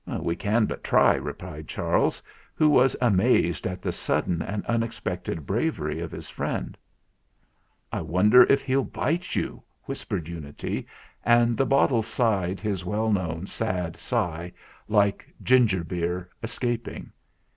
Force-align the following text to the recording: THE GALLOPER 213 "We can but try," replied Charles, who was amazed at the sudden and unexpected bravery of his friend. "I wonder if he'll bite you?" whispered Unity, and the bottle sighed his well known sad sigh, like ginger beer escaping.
THE 0.03 0.07
GALLOPER 0.13 0.23
213 0.23 0.27
"We 0.29 0.35
can 0.35 0.65
but 0.65 0.83
try," 0.83 1.13
replied 1.13 1.67
Charles, 1.67 2.23
who 2.55 2.69
was 2.69 2.95
amazed 2.99 3.67
at 3.67 3.83
the 3.83 3.91
sudden 3.91 4.41
and 4.41 4.65
unexpected 4.65 5.45
bravery 5.45 5.99
of 5.99 6.11
his 6.11 6.27
friend. 6.27 6.75
"I 7.91 8.01
wonder 8.01 8.41
if 8.45 8.63
he'll 8.63 8.83
bite 8.83 9.35
you?" 9.35 9.61
whispered 9.83 10.27
Unity, 10.27 10.87
and 11.23 11.55
the 11.55 11.67
bottle 11.67 12.01
sighed 12.01 12.59
his 12.59 12.83
well 12.83 13.11
known 13.11 13.45
sad 13.45 13.95
sigh, 13.95 14.51
like 14.87 15.31
ginger 15.43 15.83
beer 15.83 16.29
escaping. 16.41 17.11